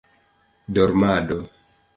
[0.67, 1.39] dormado